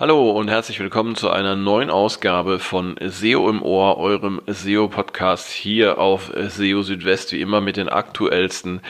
[0.00, 5.98] Hallo und herzlich willkommen zu einer neuen Ausgabe von SEO im Ohr, eurem SEO-Podcast hier
[5.98, 8.80] auf SEO Südwest, wie immer mit den aktuellsten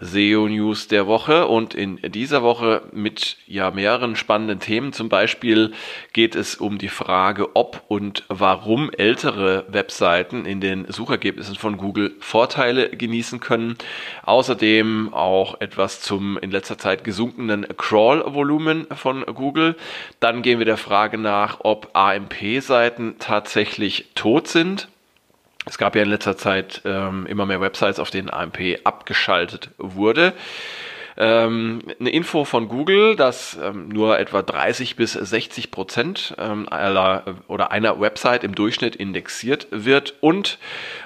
[0.00, 4.92] SEO-News der Woche und in dieser Woche mit ja mehreren spannenden Themen.
[4.92, 5.72] Zum Beispiel
[6.12, 12.12] geht es um die Frage, ob und warum ältere Webseiten in den Suchergebnissen von Google
[12.20, 13.78] Vorteile genießen können.
[14.22, 19.74] Außerdem auch etwas zum in letzter Zeit gesunkenen Crawl-Volumen von Google.
[20.20, 24.88] Dann gehen gehen wir der Frage nach, ob AMP-Seiten tatsächlich tot sind.
[25.66, 30.32] Es gab ja in letzter Zeit ähm, immer mehr Websites, auf denen AMP abgeschaltet wurde.
[31.20, 37.24] Ähm, eine Info von Google, dass ähm, nur etwa 30 bis 60 Prozent ähm, aller
[37.48, 40.58] oder einer Website im Durchschnitt indexiert wird und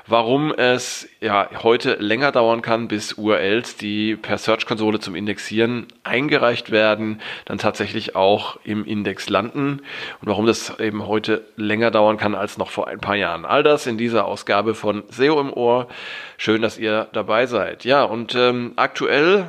[0.07, 6.71] warum es ja heute länger dauern kann, bis URLs, die per Search-Konsole zum Indexieren eingereicht
[6.71, 9.81] werden, dann tatsächlich auch im Index landen
[10.21, 13.47] und warum das eben heute länger dauern kann als noch vor ein paar Jahren.
[13.47, 15.89] All das in dieser Ausgabe von SEO im Ohr.
[16.37, 17.85] Schön, dass ihr dabei seid.
[17.85, 19.47] Ja, und ähm, aktuell,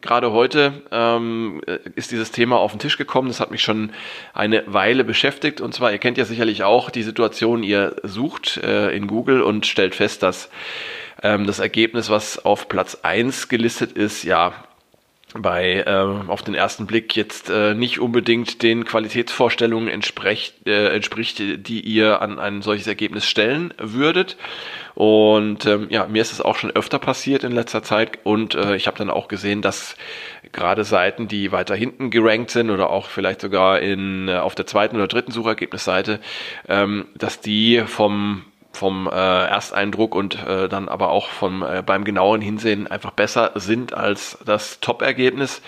[0.00, 1.60] gerade heute, ähm,
[1.94, 3.28] ist dieses Thema auf den Tisch gekommen.
[3.28, 3.92] Das hat mich schon
[4.32, 5.60] eine Weile beschäftigt.
[5.60, 9.66] Und zwar, ihr kennt ja sicherlich auch die Situation, ihr sucht äh, in Google und
[9.66, 10.50] stellt fest, dass
[11.22, 14.52] ähm, das Ergebnis, was auf Platz 1 gelistet ist, ja,
[15.34, 15.90] bei äh,
[16.28, 22.22] auf den ersten Blick jetzt äh, nicht unbedingt den Qualitätsvorstellungen entspricht, äh, entspricht, die ihr
[22.22, 24.36] an ein solches Ergebnis stellen würdet.
[24.94, 28.76] Und ähm, ja, mir ist es auch schon öfter passiert in letzter Zeit und äh,
[28.76, 29.96] ich habe dann auch gesehen, dass
[30.52, 34.68] gerade Seiten, die weiter hinten gerankt sind oder auch vielleicht sogar in äh, auf der
[34.68, 36.20] zweiten oder dritten Suchergebnisseite,
[36.68, 38.44] ähm, dass die vom
[38.76, 43.52] vom äh, Ersteindruck und äh, dann aber auch vom äh, beim genauen Hinsehen einfach besser
[43.54, 45.62] sind als das Top-Ergebnis.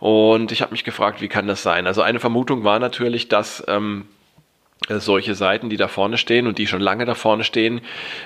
[0.00, 1.86] Und ich habe mich gefragt, wie kann das sein?
[1.86, 4.17] Also eine Vermutung war natürlich, dass ähm, äh,
[4.88, 7.80] solche Seiten, die da vorne stehen und die schon lange da vorne stehen,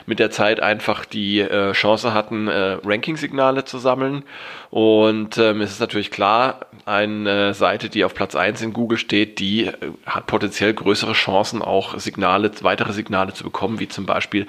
[0.06, 4.22] mit der Zeit einfach die äh, Chance hatten, äh, Ranking-Signale zu sammeln.
[4.70, 9.38] Und ähm, es ist natürlich klar, eine Seite, die auf Platz 1 in Google steht,
[9.38, 9.74] die äh,
[10.06, 14.46] hat potenziell größere Chancen, auch Signale, weitere Signale zu bekommen, wie zum Beispiel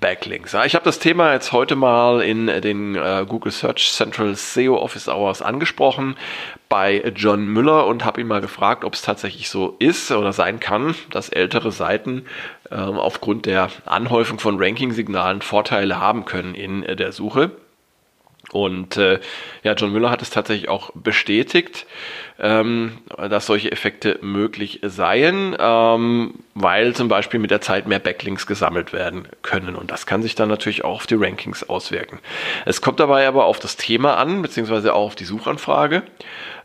[0.00, 0.52] Backlinks.
[0.52, 4.78] Ja, ich habe das Thema jetzt heute mal in den äh, Google Search Central SEO
[4.78, 6.16] Office Hours angesprochen
[6.68, 10.60] bei John Müller und habe ihn mal gefragt, ob es tatsächlich so ist oder sein
[10.60, 12.26] kann, dass ältere Seiten
[12.70, 17.52] äh, aufgrund der Anhäufung von Ranking-Signalen Vorteile haben können in äh, der Suche.
[18.52, 19.20] Und äh,
[19.62, 21.86] ja, John Müller hat es tatsächlich auch bestätigt,
[22.38, 28.46] ähm, dass solche Effekte möglich seien, ähm, weil zum Beispiel mit der Zeit mehr Backlinks
[28.46, 29.76] gesammelt werden können.
[29.76, 32.20] Und das kann sich dann natürlich auch auf die Rankings auswirken.
[32.64, 36.04] Es kommt dabei aber auf das Thema an, beziehungsweise auch auf die Suchanfrage.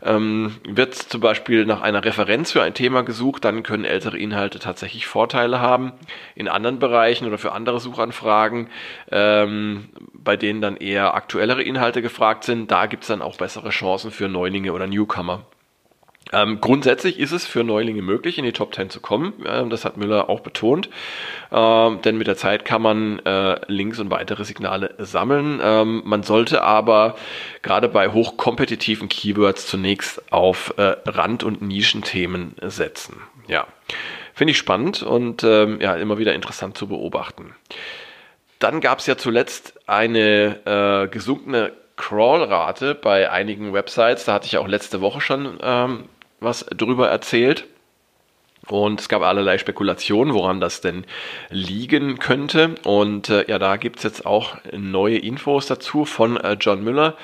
[0.02, 4.58] Ähm, wird zum Beispiel nach einer Referenz für ein Thema gesucht, dann können ältere Inhalte
[4.58, 5.92] tatsächlich Vorteile haben.
[6.34, 8.68] In anderen Bereichen oder für andere Suchanfragen,
[9.10, 9.88] ähm,
[10.24, 14.10] bei denen dann eher aktuellere Inhalte gefragt sind, da gibt es dann auch bessere Chancen
[14.10, 15.44] für Neulinge oder Newcomer.
[16.32, 19.34] Ähm, grundsätzlich ist es für Neulinge möglich, in die Top 10 zu kommen.
[19.46, 20.88] Ähm, das hat Müller auch betont.
[21.52, 25.60] Ähm, denn mit der Zeit kann man äh, Links und weitere Signale sammeln.
[25.62, 27.14] Ähm, man sollte aber
[27.62, 33.16] gerade bei hochkompetitiven Keywords zunächst auf äh, Rand- und Nischenthemen setzen.
[33.46, 33.66] Ja,
[34.32, 37.54] finde ich spannend und ähm, ja, immer wieder interessant zu beobachten.
[38.58, 44.24] Dann gab es ja zuletzt eine äh, gesunkene Crawl-Rate bei einigen Websites.
[44.24, 46.08] Da hatte ich auch letzte Woche schon ähm,
[46.40, 47.66] was drüber erzählt.
[48.68, 51.04] Und es gab allerlei Spekulationen, woran das denn
[51.50, 52.76] liegen könnte.
[52.84, 57.16] Und äh, ja, da gibt es jetzt auch neue Infos dazu von äh, John Müller.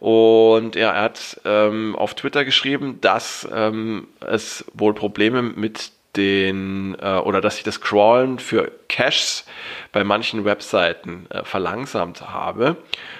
[0.00, 6.96] Und ja, er hat ähm, auf Twitter geschrieben, dass ähm, es wohl Probleme mit den
[7.00, 9.46] äh, oder dass ich das Crawlen für Caches
[9.92, 12.76] bei manchen Webseiten äh, verlangsamt habe.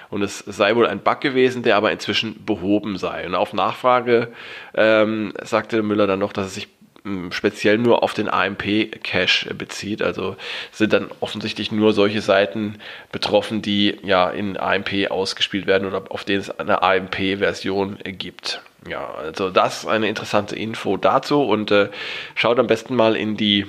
[0.09, 3.25] Und es sei wohl ein Bug gewesen, der aber inzwischen behoben sei.
[3.25, 4.33] Und auf Nachfrage
[4.75, 6.67] ähm, sagte Müller dann noch, dass es sich
[7.05, 10.01] ähm, speziell nur auf den AMP-Cache bezieht.
[10.01, 10.35] Also
[10.71, 12.79] sind dann offensichtlich nur solche Seiten
[13.11, 18.61] betroffen, die ja in AMP ausgespielt werden oder auf denen es eine AMP-Version gibt.
[18.87, 21.89] Ja, also das ist eine interessante Info dazu und äh,
[22.35, 23.65] schaut am besten mal in die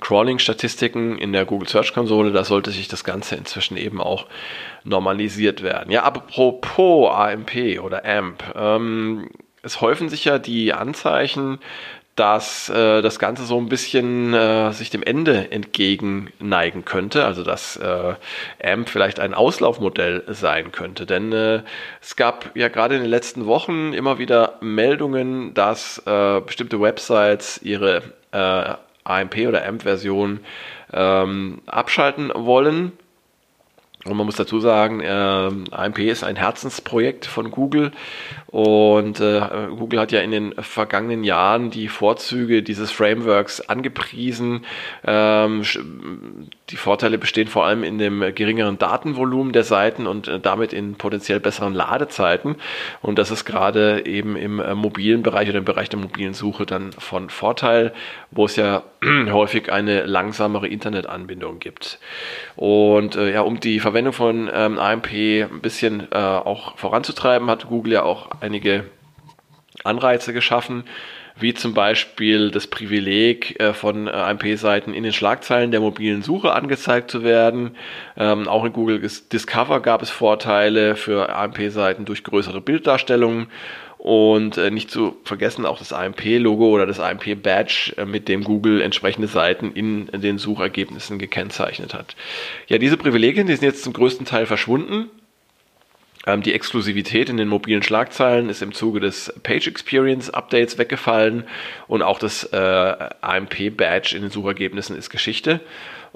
[0.00, 4.26] Crawling-Statistiken in der Google Search Konsole, da sollte sich das Ganze inzwischen eben auch
[4.84, 5.90] normalisiert werden.
[5.90, 9.30] Ja, apropos AMP oder AMP, ähm,
[9.62, 11.58] es häufen sich ja die Anzeichen,
[12.16, 17.44] dass äh, das Ganze so ein bisschen äh, sich dem Ende entgegen neigen könnte, also
[17.44, 18.14] dass äh,
[18.64, 21.04] AMP vielleicht ein Auslaufmodell sein könnte.
[21.04, 21.62] Denn äh,
[22.00, 27.60] es gab ja gerade in den letzten Wochen immer wieder Meldungen, dass äh, bestimmte Websites
[27.62, 28.02] ihre
[28.32, 28.74] äh,
[29.04, 30.40] AMP oder AMP-Version
[30.92, 32.92] ähm, abschalten wollen
[34.06, 35.06] und man muss dazu sagen, äh,
[35.70, 37.92] AMP ist ein Herzensprojekt von Google
[38.46, 44.64] und äh, Google hat ja in den vergangenen Jahren die Vorzüge dieses Frameworks angepriesen.
[45.04, 45.62] Ähm,
[46.70, 50.96] die Vorteile bestehen vor allem in dem geringeren Datenvolumen der Seiten und äh, damit in
[50.96, 52.56] potenziell besseren Ladezeiten.
[53.02, 56.66] Und das ist gerade eben im äh, mobilen Bereich oder im Bereich der mobilen Suche
[56.66, 57.92] dann von Vorteil,
[58.32, 58.82] wo es ja
[59.30, 62.00] häufig eine langsamere Internetanbindung gibt.
[62.56, 67.68] Und äh, ja, um die Verwendung von ähm, AMP ein bisschen äh, auch voranzutreiben, hat
[67.68, 68.84] Google ja auch einige
[69.84, 70.84] Anreize geschaffen,
[71.38, 76.52] wie zum Beispiel das Privileg äh, von äh, AMP-Seiten in den Schlagzeilen der mobilen Suche
[76.52, 77.76] angezeigt zu werden.
[78.16, 83.48] Ähm, auch in Google Discover gab es Vorteile für AMP-Seiten durch größere Bilddarstellungen
[83.98, 89.28] und äh, nicht zu vergessen auch das AMP-Logo oder das AMP-Badge, mit dem Google entsprechende
[89.28, 92.16] Seiten in den Suchergebnissen gekennzeichnet hat.
[92.68, 95.10] Ja, diese Privilegien, die sind jetzt zum größten Teil verschwunden.
[96.26, 101.44] Ähm, die Exklusivität in den mobilen Schlagzeilen ist im Zuge des Page Experience Updates weggefallen
[101.86, 105.60] und auch das äh, AMP-Badge in den Suchergebnissen ist Geschichte.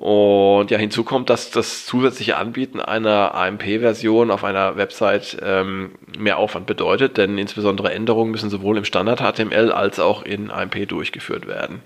[0.01, 6.39] Und ja, hinzu kommt, dass das zusätzliche Anbieten einer AMP-Version auf einer Website ähm, mehr
[6.39, 11.47] Aufwand bedeutet, denn insbesondere Änderungen müssen sowohl im Standard HTML als auch in AMP durchgeführt
[11.47, 11.83] werden.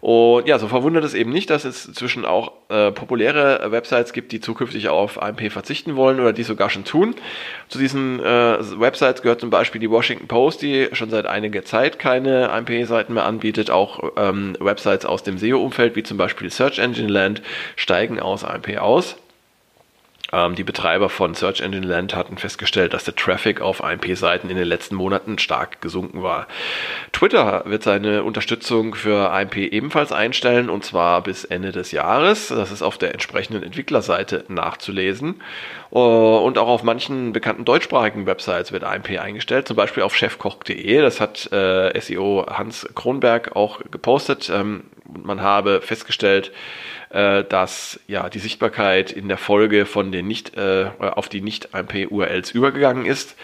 [0.00, 4.30] Und ja, so verwundert es eben nicht, dass es inzwischen auch äh, populäre Websites gibt,
[4.30, 7.16] die zukünftig auf AMP verzichten wollen oder die sogar schon tun.
[7.68, 11.98] Zu diesen äh, Websites gehört zum Beispiel die Washington Post, die schon seit einiger Zeit
[11.98, 13.70] keine AMP-Seiten mehr anbietet.
[13.70, 17.37] Auch ähm, Websites aus dem SEO-Umfeld, wie zum Beispiel Search Engine Land,
[17.76, 19.16] steigen aus AMP aus.
[20.30, 24.56] Ähm, die Betreiber von Search Engine Land hatten festgestellt, dass der Traffic auf AMP-Seiten in
[24.56, 26.46] den letzten Monaten stark gesunken war.
[27.12, 32.48] Twitter wird seine Unterstützung für AMP ebenfalls einstellen und zwar bis Ende des Jahres.
[32.48, 35.40] Das ist auf der entsprechenden Entwicklerseite nachzulesen.
[35.92, 41.00] Äh, und auch auf manchen bekannten deutschsprachigen Websites wird AMP eingestellt, zum Beispiel auf chefkoch.de.
[41.00, 44.50] Das hat äh, SEO Hans Kronberg auch gepostet.
[44.54, 44.84] Ähm,
[45.24, 46.52] man habe festgestellt,
[47.10, 51.74] äh, dass ja die Sichtbarkeit in der Folge von den nicht äh, auf die nicht
[51.74, 53.36] AMP URLs übergegangen ist.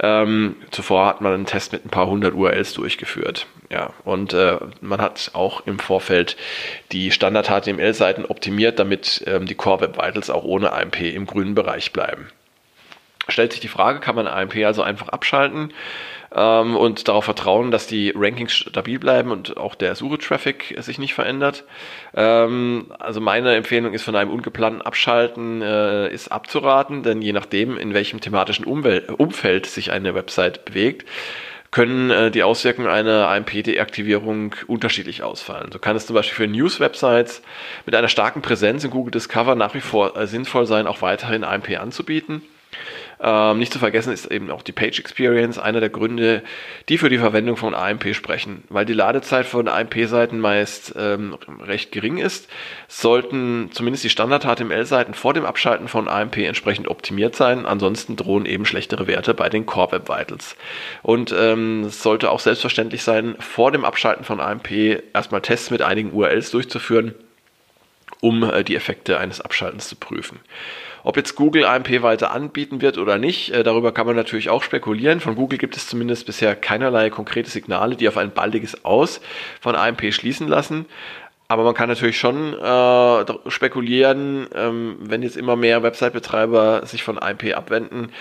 [0.00, 3.46] Ähm, zuvor hat man einen Test mit ein paar hundert URLs durchgeführt.
[3.70, 6.36] Ja, und äh, man hat auch im Vorfeld
[6.92, 11.54] die Standard HTML-Seiten optimiert, damit ähm, die Core Web Vitals auch ohne AMP im grünen
[11.54, 12.28] Bereich bleiben.
[13.28, 15.72] Stellt sich die Frage, kann man AMP also einfach abschalten?
[16.34, 21.14] Ähm, und darauf vertrauen, dass die Rankings stabil bleiben und auch der Suche-Traffic sich nicht
[21.14, 21.64] verändert.
[22.14, 27.76] Ähm, also meine Empfehlung ist von einem ungeplanten Abschalten äh, ist abzuraten, denn je nachdem,
[27.76, 31.06] in welchem thematischen Umwel Umfeld sich eine Website bewegt,
[31.70, 35.70] können äh, die Auswirkungen einer AMP-Deaktivierung unterschiedlich ausfallen.
[35.72, 37.42] So kann es zum Beispiel für News-Websites
[37.86, 41.44] mit einer starken Präsenz in Google Discover nach wie vor äh, sinnvoll sein, auch weiterhin
[41.44, 42.42] AMP anzubieten.
[43.22, 46.42] Ähm, nicht zu vergessen ist eben auch die Page Experience, einer der Gründe,
[46.88, 48.64] die für die Verwendung von AMP sprechen.
[48.70, 52.48] Weil die Ladezeit von AMP-Seiten meist ähm, recht gering ist,
[52.88, 57.66] sollten zumindest die Standard-HTML-Seiten vor dem Abschalten von AMP entsprechend optimiert sein.
[57.66, 60.56] Ansonsten drohen eben schlechtere Werte bei den Core Web Vitals.
[61.02, 64.70] Und ähm, es sollte auch selbstverständlich sein, vor dem Abschalten von AMP
[65.12, 67.14] erstmal Tests mit einigen URLs durchzuführen,
[68.22, 70.40] um äh, die Effekte eines Abschaltens zu prüfen.
[71.02, 74.62] Ob jetzt Google AMP weiter anbieten wird oder nicht, äh, darüber kann man natürlich auch
[74.62, 75.20] spekulieren.
[75.20, 79.20] Von Google gibt es zumindest bisher keinerlei konkrete Signale, die auf ein baldiges Aus
[79.60, 80.86] von AMP schließen lassen.
[81.50, 87.20] Aber man kann natürlich schon äh, spekulieren, ähm, wenn jetzt immer mehr Website-Betreiber sich von
[87.20, 88.12] AMP abwenden,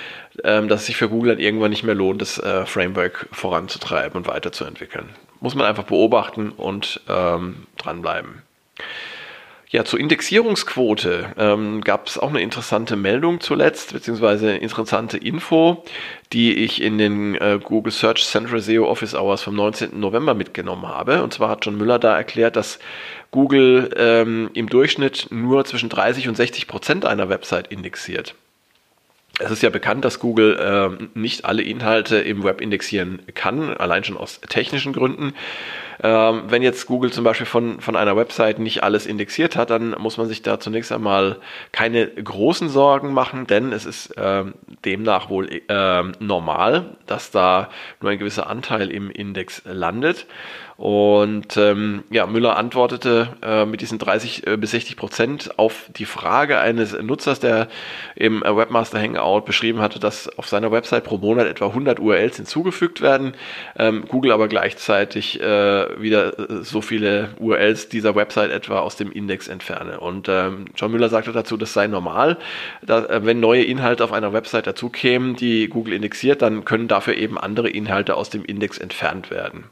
[0.43, 4.17] ähm, dass es sich für Google dann irgendwann nicht mehr lohnt, das äh, Framework voranzutreiben
[4.17, 5.09] und weiterzuentwickeln.
[5.41, 8.41] Muss man einfach beobachten und ähm, dranbleiben.
[9.71, 15.83] Ja, zur Indexierungsquote ähm, gab es auch eine interessante Meldung zuletzt, beziehungsweise interessante Info,
[16.33, 19.99] die ich in den äh, Google Search Central SEO Office Hours vom 19.
[19.99, 21.21] November mitgenommen habe.
[21.21, 22.79] Und zwar hat John Müller da erklärt, dass
[23.29, 28.33] Google ähm, im Durchschnitt nur zwischen 30 und 60 Prozent einer Website indexiert.
[29.37, 34.03] Es ist ja bekannt, dass Google äh, nicht alle Inhalte im Web indexieren kann, allein
[34.03, 35.35] schon aus technischen Gründen.
[36.01, 39.91] Ähm, wenn jetzt Google zum Beispiel von, von einer Website nicht alles indexiert hat, dann
[39.99, 41.37] muss man sich da zunächst einmal
[41.71, 44.53] keine großen Sorgen machen, denn es ist ähm,
[44.85, 47.69] demnach wohl ähm, normal, dass da
[48.01, 50.25] nur ein gewisser Anteil im Index landet.
[50.79, 56.05] Und ähm, ja, Müller antwortete äh, mit diesen 30 äh, bis 60 Prozent auf die
[56.05, 57.67] Frage eines Nutzers, der
[58.15, 62.37] im äh, Webmaster Hangout beschrieben hatte, dass auf seiner Website pro Monat etwa 100 URLs
[62.37, 63.33] hinzugefügt werden,
[63.77, 69.11] ähm, Google aber gleichzeitig äh, wieder äh, so viele URLs dieser Website etwa aus dem
[69.11, 69.99] Index entferne.
[69.99, 72.37] Und ähm, John Müller sagte dazu, das sei normal,
[72.81, 77.15] da, äh, wenn neue Inhalte auf einer Website dazukämen, die Google indexiert, dann können dafür
[77.15, 79.65] eben andere Inhalte aus dem Index entfernt werden.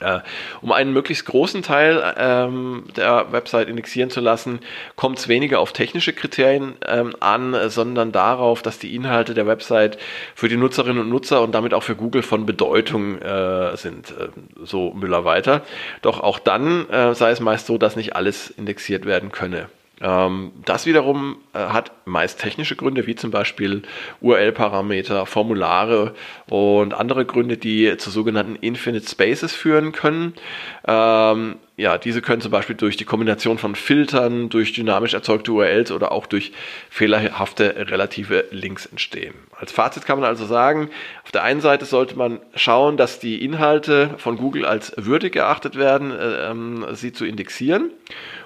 [0.00, 0.20] Äh,
[0.60, 4.58] um einen möglichst großen Teil ähm, der Website indexieren zu lassen,
[4.96, 9.98] kommt es weniger auf technische Kriterien ähm, an, sondern darauf, dass die Inhalte der Website
[10.34, 14.28] für die Nutzerinnen und Nutzer und damit auch für Google von Bedeutung äh, sind, äh,
[14.64, 15.62] so Müller weiter.
[16.02, 19.68] Doch auch dann äh, sei es meist so, dass nicht alles indexiert werden könne.
[20.00, 23.82] Ähm, das wiederum äh, hat meist technische Gründe, wie zum Beispiel
[24.20, 26.14] URL-Parameter, Formulare
[26.48, 30.34] und andere Gründe, die zu sogenannten Infinite Spaces führen können.
[31.76, 36.12] Ja, diese können zum Beispiel durch die Kombination von Filtern, durch dynamisch erzeugte URLs oder
[36.12, 36.52] auch durch
[36.88, 39.34] fehlerhafte relative Links entstehen.
[39.58, 40.88] Als Fazit kann man also sagen,
[41.24, 45.74] auf der einen Seite sollte man schauen, dass die Inhalte von Google als würdig erachtet
[45.74, 47.90] werden, äh, ähm, sie zu indexieren.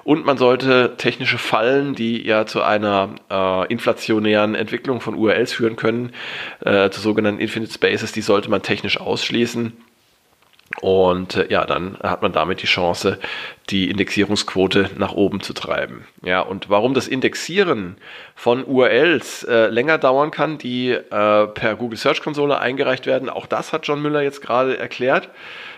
[0.04, 5.76] Und man sollte technische Fallen, die ja zu einer äh, inflationären Entwicklung von URLs führen
[5.76, 6.14] können,
[6.60, 9.74] äh, zu sogenannten Infinite Spaces, die sollte man technisch ausschließen.
[10.80, 13.18] Und äh, ja, dann hat man damit die Chance,
[13.70, 16.06] die Indexierungsquote nach oben zu treiben.
[16.22, 17.96] Ja, und warum das Indexieren
[18.34, 23.46] von URLs äh, länger dauern kann, die äh, per Google Search Konsole eingereicht werden, auch
[23.46, 25.28] das hat John Müller jetzt gerade erklärt.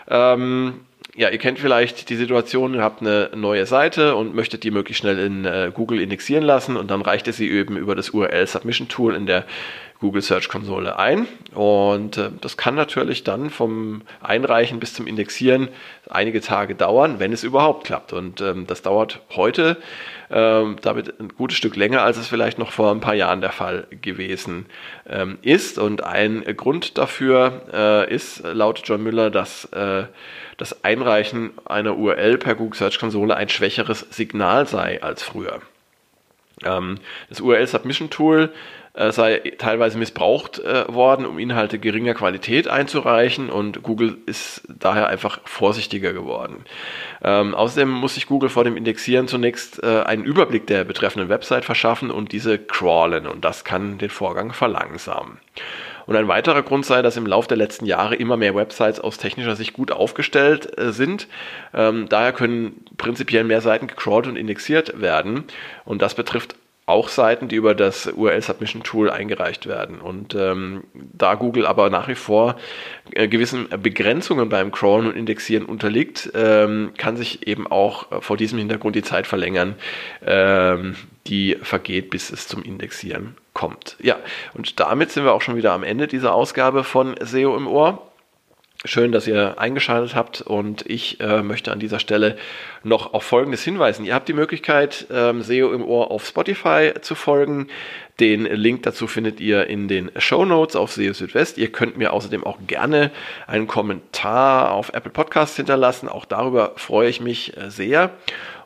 [0.09, 0.81] Ähm,
[1.17, 5.01] ja, ihr kennt vielleicht die Situation, ihr habt eine neue Seite und möchtet die möglichst
[5.01, 8.47] schnell in äh, Google indexieren lassen und dann reicht ihr sie eben über das URL
[8.47, 9.45] Submission Tool in der
[10.01, 11.29] Google Search Konsole ein.
[11.55, 15.69] Und äh, das kann natürlich dann vom Einreichen bis zum Indexieren
[16.09, 18.13] einige Tage dauern, wenn es überhaupt klappt.
[18.13, 19.77] Und ähm, das dauert heute
[20.31, 23.53] ähm, damit ein gutes Stück länger, als es vielleicht noch vor ein paar Jahren der
[23.53, 24.67] Fall gewesen
[25.09, 25.79] ähm, ist.
[25.79, 30.05] Und ein Grund dafür äh, ist, laut John Müller, dass äh,
[30.57, 35.61] das Einreichen einer URL per Google Search Konsole ein schwächeres Signal sei als früher.
[36.65, 38.53] Ähm, das URL Submission Tool
[39.09, 45.41] sei teilweise missbraucht äh, worden, um Inhalte geringer Qualität einzureichen und Google ist daher einfach
[45.45, 46.65] vorsichtiger geworden.
[47.23, 51.65] Ähm, außerdem muss sich Google vor dem Indexieren zunächst äh, einen Überblick der betreffenden Website
[51.65, 55.39] verschaffen und diese crawlen und das kann den Vorgang verlangsamen.
[56.07, 59.17] Und ein weiterer Grund sei, dass im Laufe der letzten Jahre immer mehr Websites aus
[59.17, 61.29] technischer Sicht gut aufgestellt äh, sind.
[61.73, 65.45] Ähm, daher können prinzipiell mehr Seiten gecrawlt und indexiert werden.
[65.85, 66.57] Und das betrifft
[66.91, 70.01] auch Seiten, die über das URL Submission Tool eingereicht werden.
[70.01, 72.57] Und ähm, da Google aber nach wie vor
[73.13, 78.37] äh, gewissen Begrenzungen beim Crawlen und Indexieren unterliegt, ähm, kann sich eben auch äh, vor
[78.37, 79.77] diesem Hintergrund die Zeit verlängern,
[80.27, 83.97] ähm, die vergeht, bis es zum Indexieren kommt.
[84.01, 84.17] Ja,
[84.55, 88.10] und damit sind wir auch schon wieder am Ende dieser Ausgabe von SEO im Ohr.
[88.87, 92.39] Schön, dass ihr eingeschaltet habt und ich äh, möchte an dieser Stelle
[92.83, 94.07] noch auf Folgendes hinweisen.
[94.07, 97.69] Ihr habt die Möglichkeit, ähm, SEO im Ohr auf Spotify zu folgen.
[98.21, 101.59] Den Link dazu findet ihr in den Show Notes auf SEO Südwest.
[101.59, 103.11] Ihr könnt mir außerdem auch gerne
[103.47, 106.09] einen Kommentar auf Apple Podcasts hinterlassen.
[106.09, 108.13] Auch darüber freue ich mich äh, sehr.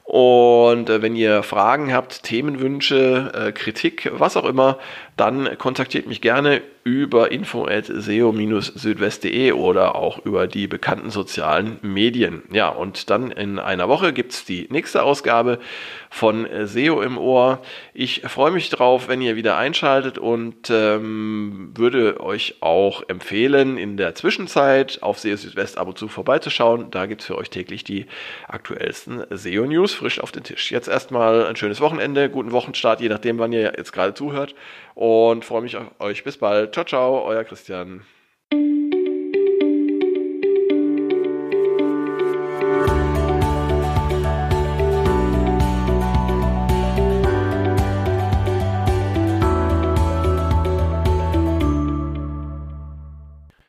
[0.04, 4.78] Und äh, wenn ihr Fragen habt, Themenwünsche, äh, Kritik, was auch immer,
[5.16, 12.42] dann kontaktiert mich gerne über info.seo-südwest.de oder auch über die bekannten sozialen Medien.
[12.52, 15.60] Ja, und dann in einer Woche gibt es die nächste Ausgabe
[16.10, 17.62] von SEO im Ohr.
[17.94, 23.96] Ich freue mich drauf, wenn ihr wieder einschaltet und ähm, würde euch auch empfehlen, in
[23.96, 26.90] der Zwischenzeit auf SEO Südwest ab und zu vorbeizuschauen.
[26.90, 28.04] Da gibt es für euch täglich die
[28.46, 30.70] aktuellsten SEO-News frisch auf den Tisch.
[30.70, 34.54] Jetzt erstmal ein schönes Wochenende, guten Wochenstart, je nachdem, wann ihr jetzt gerade zuhört
[34.94, 36.24] und freue mich auf euch.
[36.24, 36.74] Bis bald.
[36.74, 38.02] Ciao, ciao, euer Christian.